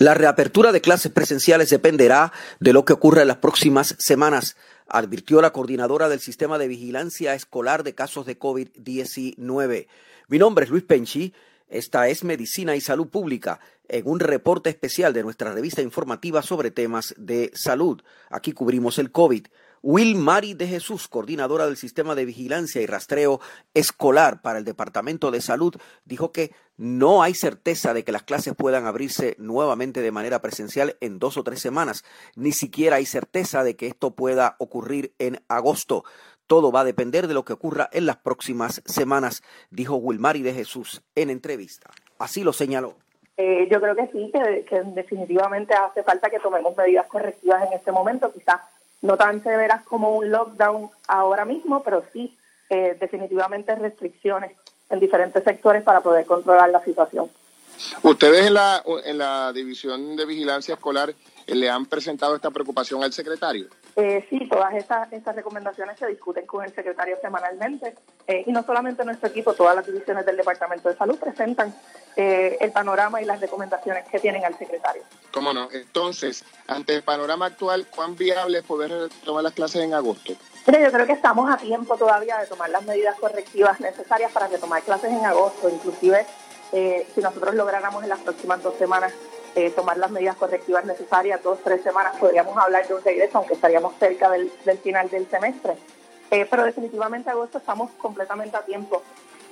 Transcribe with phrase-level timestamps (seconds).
[0.00, 4.56] La reapertura de clases presenciales dependerá de lo que ocurra en las próximas semanas,
[4.88, 9.88] advirtió la coordinadora del Sistema de Vigilancia Escolar de Casos de COVID-19.
[10.28, 11.34] Mi nombre es Luis Penchi.
[11.68, 16.70] Esta es Medicina y Salud Pública en un reporte especial de nuestra revista informativa sobre
[16.70, 18.00] temas de salud.
[18.30, 19.48] Aquí cubrimos el COVID.
[19.82, 23.40] Will Mari de Jesús, coordinadora del Sistema de Vigilancia y Rastreo
[23.72, 28.54] Escolar para el Departamento de Salud, dijo que no hay certeza de que las clases
[28.54, 32.04] puedan abrirse nuevamente de manera presencial en dos o tres semanas.
[32.36, 36.04] Ni siquiera hay certeza de que esto pueda ocurrir en agosto.
[36.46, 40.52] Todo va a depender de lo que ocurra en las próximas semanas, dijo Wilmari de
[40.52, 41.88] Jesús en entrevista.
[42.18, 42.96] Así lo señaló.
[43.38, 44.30] Eh, yo creo que sí,
[44.68, 48.60] que, definitivamente hace falta que tomemos medidas correctivas en este momento, quizás
[49.02, 52.36] no tan severas como un lockdown ahora mismo, pero sí
[52.68, 54.52] eh, definitivamente restricciones
[54.88, 57.30] en diferentes sectores para poder controlar la situación.
[58.02, 63.02] Ustedes en la, en la División de Vigilancia Escolar eh, le han presentado esta preocupación
[63.02, 63.68] al secretario.
[63.96, 67.94] Eh, sí, todas estas, recomendaciones se discuten con el secretario semanalmente
[68.26, 71.74] eh, y no solamente nuestro equipo, todas las divisiones del Departamento de Salud presentan
[72.16, 75.02] eh, el panorama y las recomendaciones que tienen al secretario.
[75.32, 75.68] ¿Cómo no?
[75.72, 80.34] Entonces, ante el panorama actual, ¿cuán viable es poder tomar las clases en agosto?
[80.66, 84.82] yo creo que estamos a tiempo todavía de tomar las medidas correctivas necesarias para retomar
[84.82, 86.26] clases en agosto, inclusive
[86.70, 89.12] si nosotros lográramos en las próximas dos semanas
[89.56, 93.54] eh, tomar las medidas correctivas necesarias, dos, tres semanas, podríamos hablar de un regreso, aunque
[93.54, 95.74] estaríamos cerca del, final del semestre.
[96.30, 99.02] Eh, pero definitivamente agosto estamos completamente a tiempo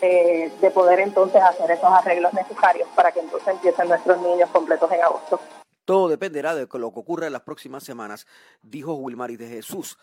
[0.00, 4.90] eh, de poder entonces hacer esos arreglos necesarios para que entonces empiecen nuestros niños completos
[4.92, 5.40] en agosto.
[5.88, 8.26] Todo dependerá de lo que ocurra en las próximas semanas,
[8.60, 9.96] dijo Wilmary de Jesús.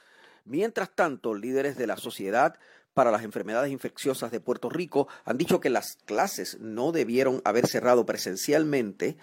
[0.44, 2.58] Mientras tanto, líderes de la Sociedad
[2.96, 7.68] para las Enfermedades Infecciosas de Puerto Rico han dicho que las clases no debieron haber
[7.68, 9.16] cerrado presencialmente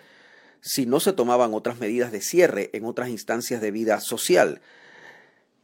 [0.60, 4.60] si no se tomaban otras medidas de cierre en otras instancias de vida social.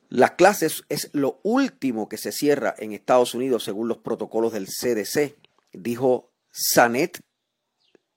[0.08, 4.66] Las clases es lo último que se cierra en Estados Unidos según los protocolos del
[4.66, 5.36] CDC,
[5.72, 7.20] dijo Sanet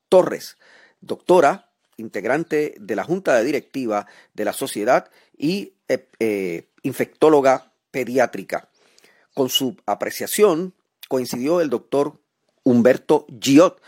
[0.10, 0.58] Torres,
[1.00, 1.71] doctora,
[2.02, 8.70] integrante de la Junta de Directiva de la Sociedad y eh, eh, infectóloga pediátrica.
[9.34, 10.74] Con su apreciación
[11.08, 12.20] coincidió el doctor
[12.64, 13.82] Humberto Giot,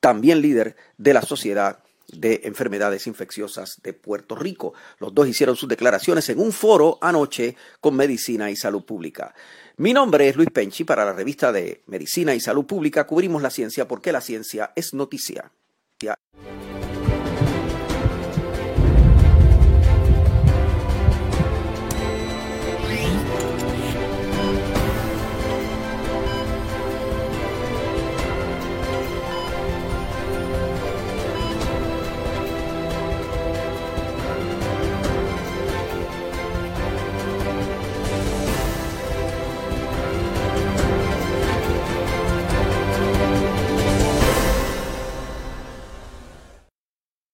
[0.00, 4.74] también líder de la Sociedad de Enfermedades Infecciosas de Puerto Rico.
[4.98, 9.34] Los dos hicieron sus declaraciones en un foro anoche con Medicina y Salud Pública.
[9.76, 10.84] Mi nombre es Luis Penchi.
[10.84, 14.94] Para la revista de Medicina y Salud Pública cubrimos la ciencia porque la ciencia es
[14.94, 15.50] noticia.